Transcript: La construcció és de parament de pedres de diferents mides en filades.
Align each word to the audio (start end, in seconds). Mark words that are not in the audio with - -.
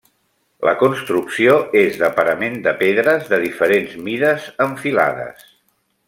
La 0.67 0.71
construcció 0.83 1.57
és 1.83 1.99
de 2.05 2.09
parament 2.19 2.57
de 2.67 2.73
pedres 2.81 3.29
de 3.33 3.39
diferents 3.47 3.93
mides 4.09 4.49
en 4.67 4.73
filades. 4.85 5.45